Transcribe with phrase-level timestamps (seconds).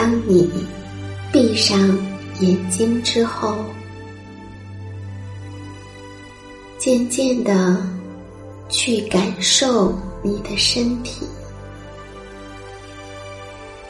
[0.00, 0.50] 当你
[1.30, 1.78] 闭上
[2.40, 3.54] 眼睛之后，
[6.78, 7.76] 渐渐的
[8.70, 11.26] 去感受你的身体，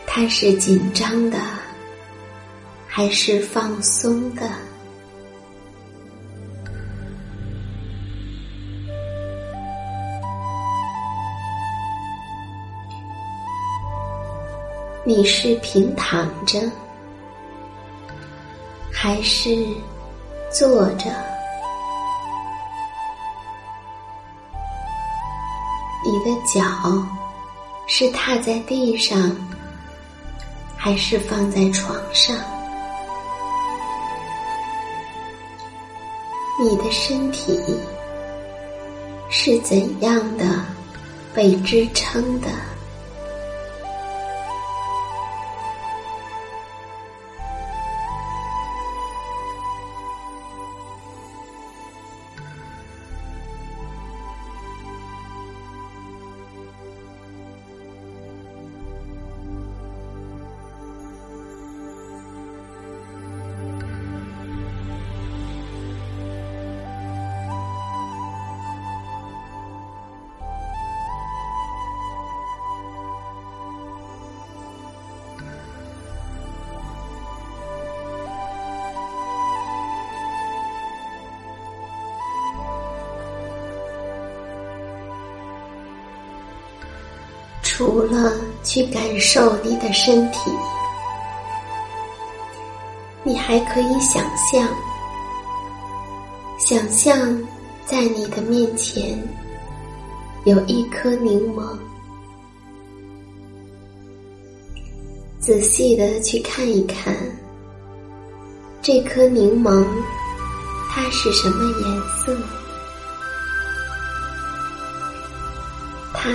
[0.04, 1.38] 它是紧张的
[2.88, 4.50] 还是放松的？
[15.12, 16.60] 你是平躺着，
[18.92, 19.66] 还是
[20.53, 21.07] 坐着？
[26.04, 26.62] 你的脚
[27.89, 29.36] 是踏在地上，
[30.77, 32.36] 还是放在床上？
[36.60, 37.60] 你的身体
[39.28, 40.65] 是怎样的
[41.34, 42.48] 被支撑的？
[87.80, 88.30] 除了
[88.62, 90.50] 去感受你的身体，
[93.22, 94.68] 你还可以想象，
[96.59, 97.16] 想象
[97.86, 99.18] 在你的面前
[100.44, 101.74] 有一颗柠檬，
[105.38, 107.16] 仔细的去看一看，
[108.82, 109.86] 这颗柠檬
[110.91, 112.36] 它是什么颜色？
[116.12, 116.28] 它。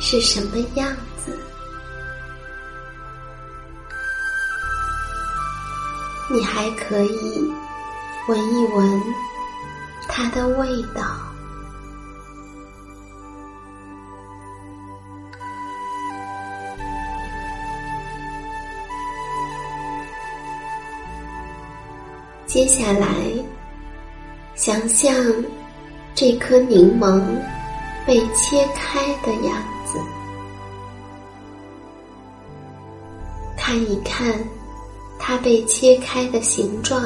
[0.00, 0.88] 是什么样
[1.24, 1.38] 子？
[6.32, 7.52] 你还可以
[8.26, 9.02] 闻一闻
[10.08, 11.02] 它的味道。
[22.46, 23.08] 接下来，
[24.56, 25.14] 想象
[26.14, 27.22] 这颗柠檬
[28.04, 29.79] 被切开的样子。
[33.70, 34.36] 看一看，
[35.16, 37.00] 它被切开的形状，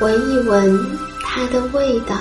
[0.00, 2.16] 闻一闻它的味道，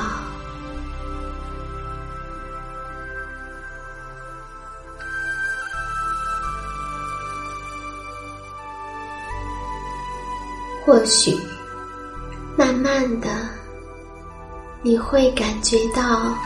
[10.85, 11.35] 或许
[12.55, 13.27] 慢慢的，
[14.83, 16.37] 你会感觉到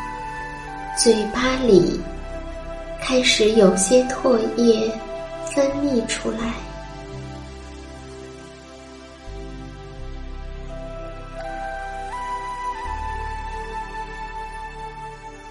[0.98, 2.00] 嘴巴里。
[3.05, 4.89] 开始有些唾液
[5.53, 6.53] 分泌出来，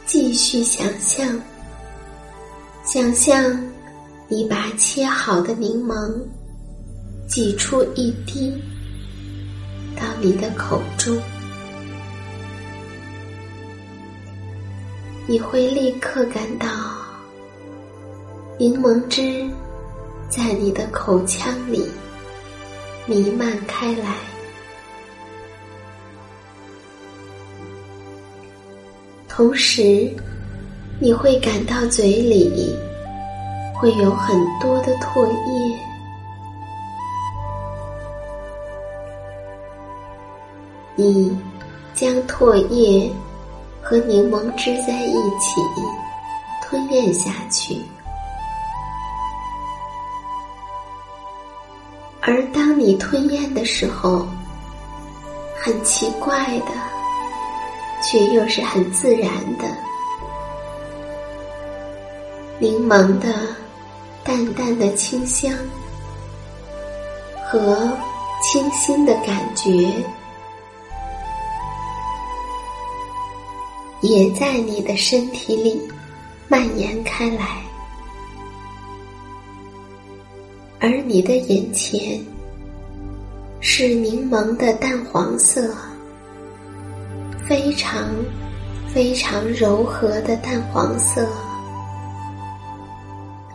[0.07, 1.39] 继续想象，
[2.85, 3.71] 想象
[4.29, 6.11] 你把切好的柠檬
[7.29, 8.51] 挤出一滴
[9.95, 11.21] 到你的口中，
[15.27, 17.02] 你会立刻感到。
[18.63, 19.45] 柠檬汁
[20.29, 21.85] 在你的口腔里
[23.07, 24.15] 弥漫开来，
[29.29, 30.09] 同时
[31.01, 32.73] 你会感到嘴里
[33.75, 35.79] 会有很多的唾液。
[40.95, 41.37] 你
[41.95, 43.11] 将唾液
[43.83, 45.61] 和柠檬汁在一起
[46.63, 47.77] 吞咽下去。
[52.25, 54.25] 而当你吞咽的时候，
[55.61, 56.73] 很奇怪的，
[58.01, 59.29] 却又是很自然
[59.59, 59.65] 的，
[62.61, 63.35] 柠檬的
[64.23, 65.53] 淡淡的清香
[67.51, 67.91] 和
[68.41, 69.71] 清新的感觉，
[74.01, 75.91] 也在你的身体里
[76.47, 77.62] 蔓延开来。
[80.83, 82.21] 而你的眼前
[83.61, 85.73] 是柠檬的淡黄色，
[87.47, 88.09] 非常
[88.93, 91.25] 非常柔和的淡黄色，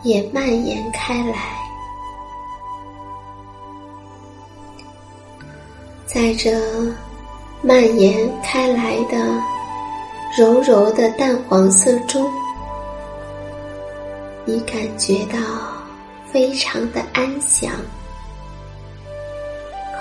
[0.02, 1.36] 也蔓延开来。
[6.06, 6.50] 在这
[7.60, 9.18] 蔓延开来的
[10.34, 12.26] 柔柔的淡黄色中，
[14.46, 15.77] 你感觉到。
[16.32, 17.72] 非常的安详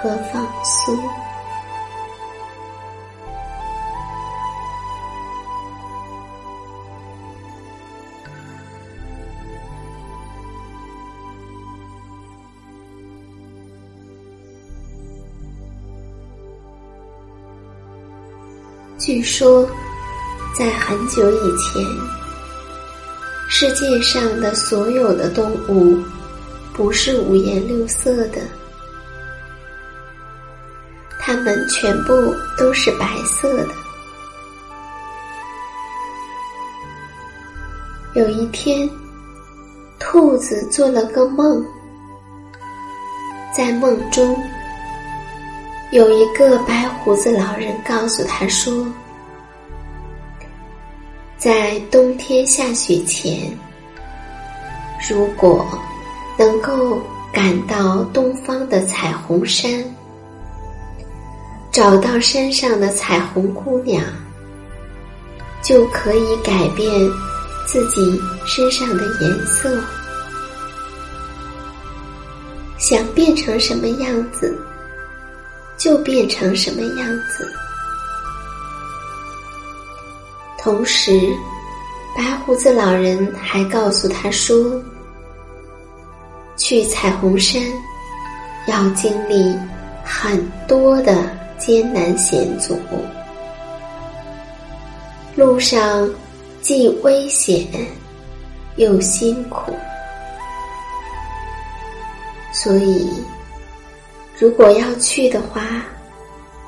[0.01, 0.97] 和放松。
[18.99, 19.65] 据说，
[20.53, 21.81] 在很久以前，
[23.47, 25.97] 世界上的所有的动物。
[26.77, 28.39] 不是五颜六色的，
[31.19, 32.13] 它们全部
[32.55, 33.69] 都是白色的。
[38.13, 38.87] 有一天，
[39.97, 41.65] 兔子做了个梦，
[43.51, 44.39] 在梦中，
[45.91, 48.85] 有一个白胡子老人告诉他说，
[51.39, 53.51] 在冬天下雪前，
[55.09, 55.67] 如果。
[56.37, 57.01] 能够
[57.33, 59.83] 赶到东方的彩虹山，
[61.71, 64.03] 找到山上的彩虹姑娘，
[65.63, 66.89] 就可以改变
[67.65, 69.83] 自己身上的颜色。
[72.77, 74.55] 想变成什么样子，
[75.77, 77.51] 就变成什么样子。
[80.59, 81.11] 同时，
[82.15, 84.79] 白胡子老人还告诉他说
[86.57, 87.61] ：“去彩虹山
[88.67, 89.55] 要经历
[90.03, 91.23] 很多的
[91.57, 92.77] 艰难险阻，
[95.35, 96.09] 路上
[96.61, 97.65] 既危险
[98.75, 99.71] 又辛苦，
[102.51, 103.07] 所以
[104.37, 105.63] 如果要去的话。”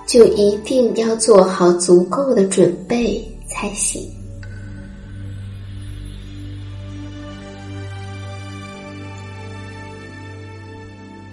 [0.09, 4.11] 就一定要做好足够的准备才行。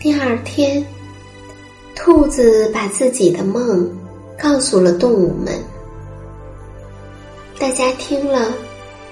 [0.07, 0.87] 第二天，
[1.97, 3.93] 兔子把自己的梦
[4.39, 5.53] 告诉了动物们，
[7.59, 8.53] 大家听了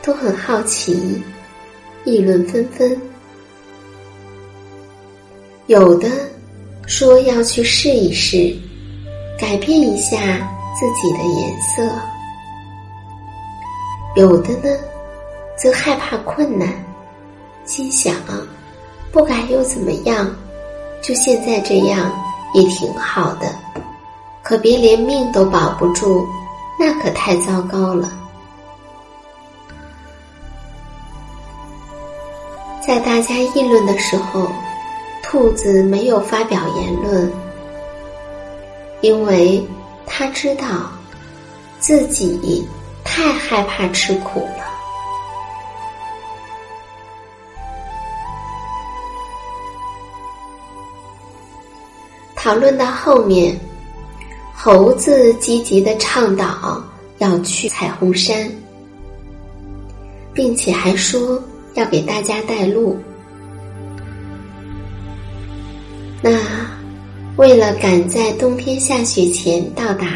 [0.04, 1.20] 都很好奇，
[2.04, 2.96] 议论纷纷。
[5.66, 6.08] 有的
[6.86, 8.56] 说要去试一试。
[9.36, 10.48] 改变一下
[10.78, 12.00] 自己的颜色，
[14.14, 14.78] 有的呢，
[15.56, 16.68] 则害怕困难，
[17.64, 18.14] 心想，
[19.10, 20.32] 不改又怎么样？
[21.06, 22.10] 就现在这样
[22.54, 23.54] 也挺好的，
[24.42, 26.26] 可别连命都保不住，
[26.80, 28.10] 那可太糟糕了。
[32.86, 34.48] 在大家议论的时候，
[35.22, 37.30] 兔子没有发表言论。
[39.02, 39.62] 因为
[40.06, 40.64] 他知道
[41.78, 42.66] 自己
[43.04, 44.63] 太害怕吃苦了。
[52.44, 53.58] 讨论到后面，
[54.54, 56.78] 猴子积极的倡导
[57.16, 58.46] 要去彩虹山，
[60.34, 62.98] 并且还说要给大家带路。
[66.20, 66.38] 那。
[67.36, 70.06] 为了赶在冬天下雪前到达，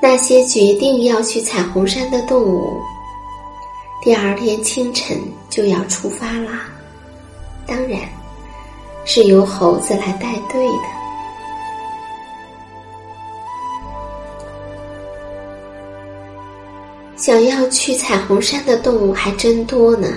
[0.00, 2.80] 那些决定要去彩虹山的动物，
[4.00, 5.18] 第二天清晨
[5.50, 6.68] 就要出发啦。
[7.66, 8.02] 当然，
[9.04, 10.88] 是由猴子来带队的。
[17.16, 20.08] 想要去彩虹山的动物还真多呢。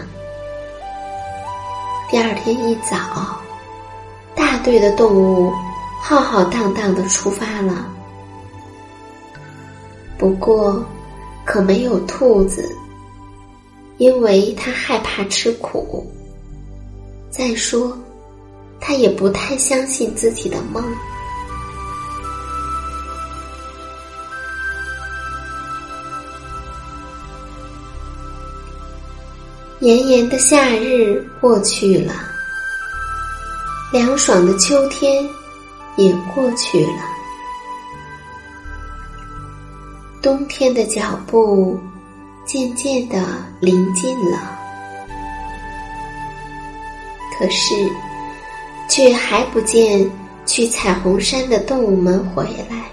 [2.09, 3.39] 第二天一早。
[4.35, 5.51] 大队的动物
[5.99, 7.85] 浩浩荡荡的出发了，
[10.15, 10.85] 不过
[11.43, 12.63] 可没有兔子，
[13.97, 16.05] 因为它害怕吃苦。
[17.31, 17.97] 再说，
[18.79, 20.83] 他也不太相信自己的梦。
[29.79, 32.13] 炎炎的夏日过去了。
[33.89, 35.23] 凉爽的秋天
[35.95, 37.03] 也过去了，
[40.21, 41.79] 冬天的脚步
[42.45, 43.17] 渐渐的
[43.61, 44.59] 临近了，
[47.39, 47.73] 可是
[48.87, 50.09] 却还不见
[50.45, 52.83] 去彩虹山的动物们回来。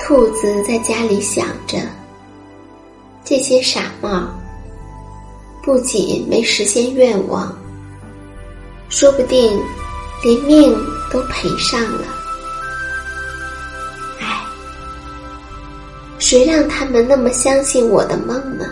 [0.00, 1.78] 兔子在家里想着，
[3.24, 4.28] 这些傻帽。
[5.62, 7.56] 不仅没实现愿望，
[8.90, 9.58] 说不定
[10.22, 10.76] 连命
[11.10, 12.06] 都赔上了。
[14.20, 14.44] 唉，
[16.18, 18.66] 谁让他们那么相信我的梦呢？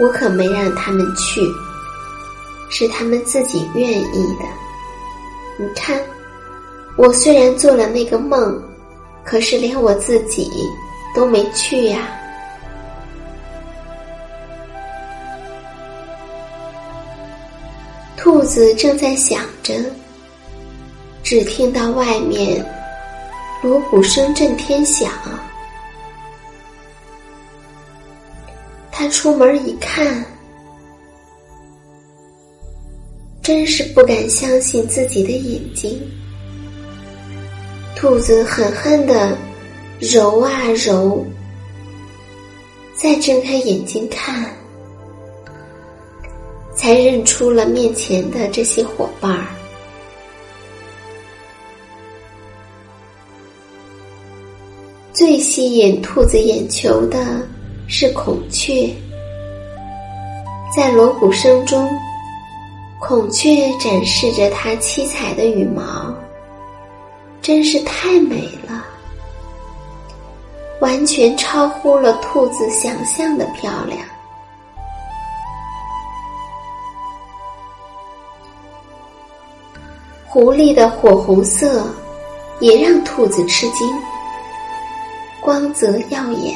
[0.00, 1.42] 我可没让他们去，
[2.70, 4.44] 是他们自己愿意的。
[5.58, 6.00] 你看，
[6.96, 8.58] 我虽然做了那个梦，
[9.22, 10.50] 可是连我自己
[11.14, 12.08] 都没去呀。
[18.16, 19.74] 兔子正在想着，
[21.22, 22.64] 只听到外面
[23.62, 25.10] 锣鼓声震天响。
[29.00, 30.22] 他出门一看，
[33.40, 35.98] 真是不敢相信自己的眼睛。
[37.96, 39.38] 兔子狠狠的
[39.98, 41.24] 揉啊揉，
[42.94, 44.44] 再睁开眼睛看。
[46.76, 49.46] 才认出了面前的这些伙伴儿。
[55.14, 57.40] 最吸引兔子眼球的
[57.92, 58.88] 是孔雀，
[60.74, 61.90] 在锣鼓声中，
[63.00, 66.14] 孔雀展示着它七彩的羽毛，
[67.42, 68.84] 真是太美了，
[70.80, 73.98] 完全超乎了兔子想象的漂亮。
[80.28, 81.84] 狐狸的火红色
[82.60, 83.84] 也让兔子吃惊，
[85.40, 86.54] 光泽耀眼。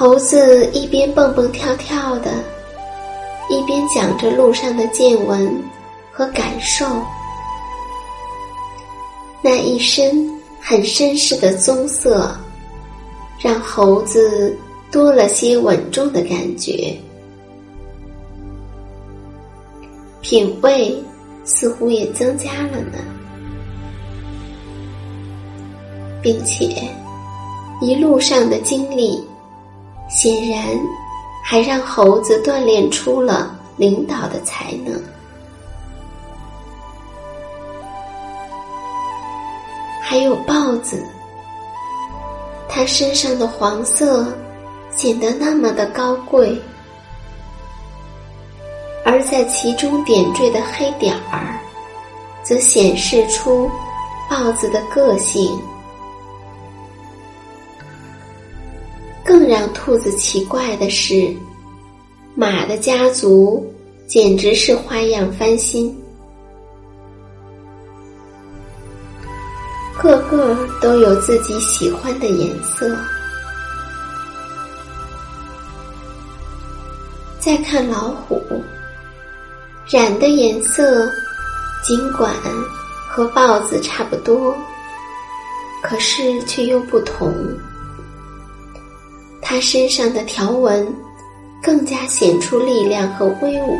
[0.00, 2.30] 猴子一边蹦蹦跳跳的，
[3.50, 5.62] 一边讲着路上的见闻
[6.10, 6.86] 和感受。
[9.42, 10.26] 那一身
[10.58, 12.34] 很绅士的棕色，
[13.38, 14.56] 让猴子
[14.90, 16.98] 多了些稳重的感觉，
[20.22, 20.96] 品味
[21.44, 22.96] 似乎也增加了呢，
[26.22, 26.88] 并且
[27.82, 29.22] 一路上的经历。
[30.10, 30.60] 显然，
[31.42, 35.00] 还让猴子锻炼出了领导的才能。
[40.02, 41.00] 还有豹子，
[42.68, 44.26] 它身上的黄色
[44.90, 46.60] 显得那么的高贵，
[49.04, 51.60] 而在其中点缀的黑点儿，
[52.42, 53.70] 则显示出
[54.28, 55.56] 豹子的个性。
[59.30, 61.32] 更让兔子奇怪的是，
[62.34, 63.64] 马的家族
[64.08, 65.96] 简直是花样翻新，
[70.02, 72.92] 个个都有自己喜欢的颜色。
[77.38, 78.42] 再看老虎，
[79.88, 81.08] 染的颜色
[81.84, 82.34] 尽管
[83.08, 84.52] 和豹子差不多，
[85.84, 87.32] 可是却又不同。
[89.50, 90.86] 它身上的条纹
[91.60, 93.76] 更加显出力量和威武，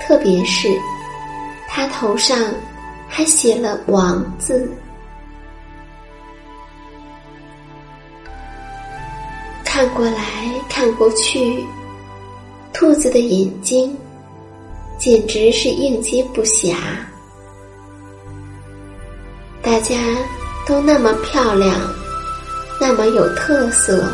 [0.00, 0.66] 特别是
[1.68, 2.38] 它头上
[3.06, 4.66] 还写了“王”字。
[9.62, 11.62] 看过来看过去，
[12.72, 13.94] 兔子的眼睛
[14.98, 16.74] 简直是应接不暇。
[19.60, 19.94] 大家
[20.66, 21.78] 都那么漂亮。
[22.80, 24.04] 那么有特色，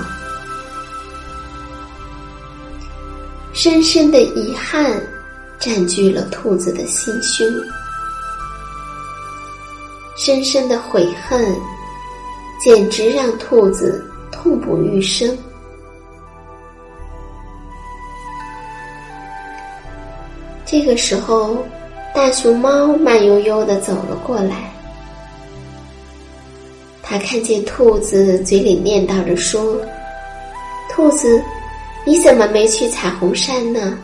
[3.53, 5.01] 深深的遗憾
[5.59, 7.46] 占据了兔子的心胸，
[10.16, 11.44] 深深的悔恨
[12.61, 15.37] 简直让兔子痛不欲生。
[20.64, 21.64] 这个时候，
[22.14, 24.70] 大熊猫慢悠悠的走了过来。
[27.11, 29.77] 他看见兔子嘴里念叨着说
[30.88, 31.42] ：“兔子，
[32.07, 33.99] 你怎么没去彩虹山呢？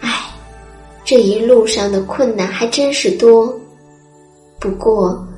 [0.00, 0.10] 哎，
[1.04, 3.54] 这一路上的困难还真是多，
[4.58, 5.28] 不过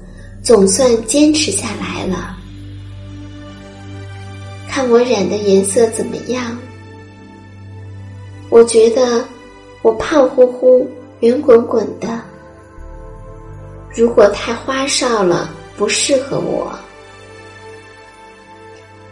[0.41, 2.37] 总算坚持下来了。
[4.69, 6.57] 看我染的颜色怎么样？
[8.51, 9.25] 我觉得
[9.83, 12.21] 我胖乎乎、圆滚滚的，
[13.97, 16.73] 如果太花哨了。”不适合我，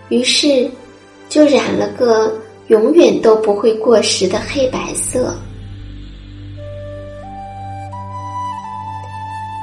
[0.09, 0.71] 于是
[1.29, 2.33] 就染了个
[2.69, 5.37] 永远都不会过时的黑白色。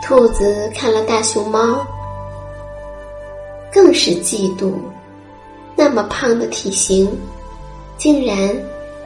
[0.03, 1.85] 兔子看了大熊猫，
[3.71, 4.73] 更是嫉妒，
[5.75, 7.09] 那么胖的体型，
[7.97, 8.37] 竟然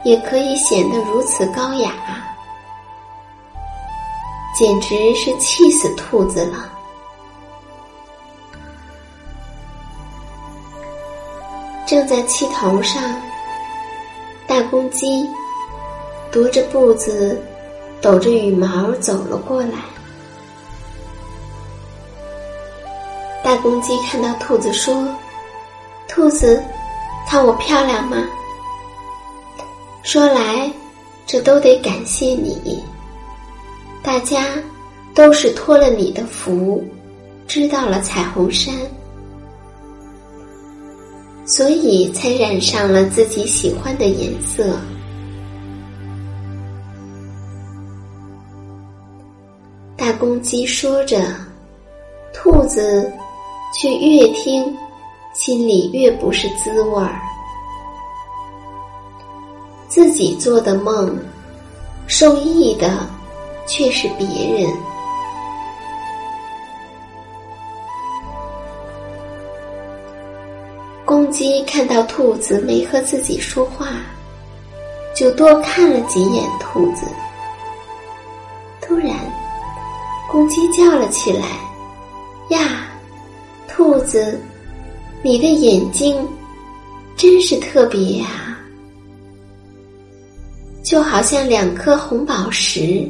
[0.04, 1.92] 也可以显得如此高雅，
[4.58, 6.72] 简直是气死兔子了。
[11.86, 13.00] 正在气头上，
[14.44, 15.24] 大公鸡
[16.32, 17.40] 踱着步子，
[18.00, 19.78] 抖着羽毛走了过来。
[23.44, 25.06] 大公鸡看到兔子说
[26.08, 26.60] ：“兔子，
[27.28, 28.16] 看我漂亮吗？”
[30.02, 30.68] 说来，
[31.24, 32.82] 这都得感谢你。
[34.02, 34.44] 大家
[35.14, 36.82] 都是托了你的福，
[37.46, 38.74] 知道了彩虹山。
[41.46, 44.78] 所以才染上了自己喜欢的颜色。
[49.96, 51.22] 大公鸡说着，
[52.34, 53.10] 兔子
[53.80, 54.76] 却越听
[55.32, 57.20] 心里越不是滋味儿。
[59.88, 61.16] 自己做的梦，
[62.08, 63.06] 受益的
[63.66, 64.26] 却是别
[64.60, 64.68] 人。
[71.36, 73.88] 鸡看到兔子没和自己说话，
[75.14, 77.06] 就多看了几眼兔子。
[78.80, 79.10] 突然，
[80.30, 81.44] 公鸡叫了起来
[82.48, 82.88] ：“呀，
[83.68, 84.40] 兔子，
[85.22, 86.16] 你的眼睛
[87.16, 88.56] 真是特别呀，
[90.82, 93.06] 就好像两颗红宝石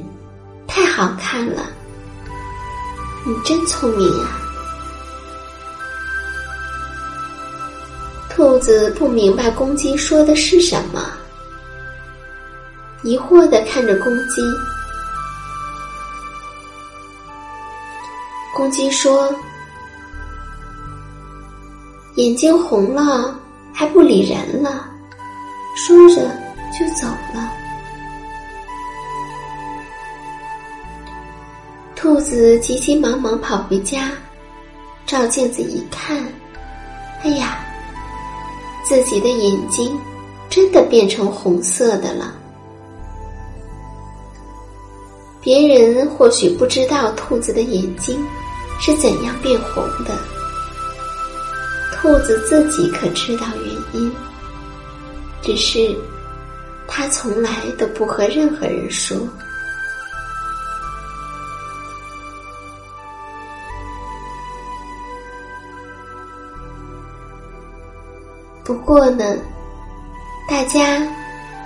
[0.67, 1.71] 太好看了，
[3.25, 4.36] 你真聪明啊！”
[8.37, 11.11] 兔子不明白公鸡说的是什么，
[13.03, 14.43] 疑惑的看着公鸡。
[18.55, 19.35] 公鸡说
[22.17, 23.35] ：“眼睛红了
[23.73, 24.87] 还不理人了。”
[25.75, 26.17] 说着
[26.79, 27.51] 就走了。
[31.95, 34.11] 兔子急急忙忙跑回家，
[35.07, 36.23] 照镜子一看，
[37.23, 37.63] 哎呀！
[38.89, 39.99] 自己的眼睛
[40.49, 42.33] 真的变成红色的了。
[45.41, 48.25] 别人或许不知道兔子的眼睛
[48.81, 50.17] 是怎样变红的，
[51.93, 54.13] 兔子自己可知道原因，
[55.43, 55.97] 只是
[56.87, 59.17] 它从来都不和任何人说。
[68.67, 69.37] 不过呢，
[70.51, 71.07] 大家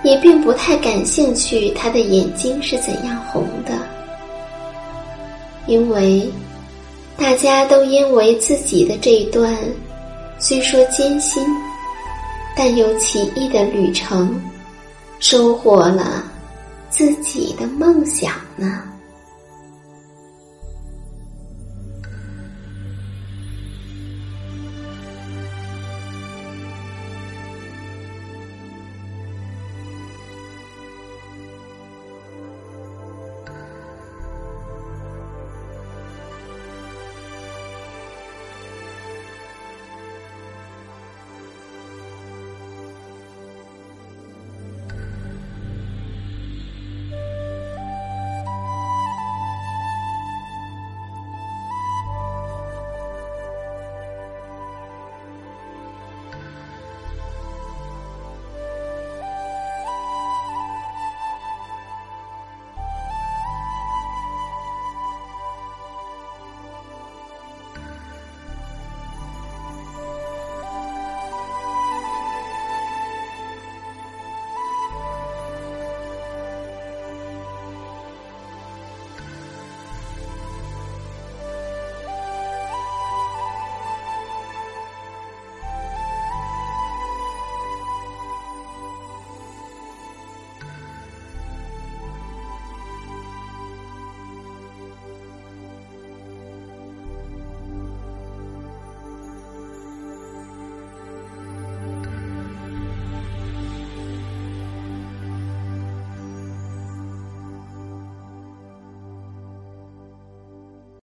[0.03, 3.73] 也并不太感兴趣他的眼睛是怎样红的，
[5.65, 6.31] 因为
[7.17, 9.57] 大家都因为自己的这一段
[10.37, 11.43] 虽说艰辛，
[12.55, 14.39] 但又奇异的旅程，
[15.19, 16.23] 收获了
[16.91, 18.83] 自己的梦想呢。